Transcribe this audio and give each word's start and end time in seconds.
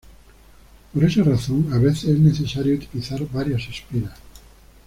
Por 0.93 1.03
esa 1.03 1.21
razón, 1.21 1.67
a 1.73 1.77
veces 1.77 2.05
es 2.05 2.17
necesario 2.19 2.73
utilizar 2.73 3.19
varias 3.31 3.67
espiras. 3.69 4.17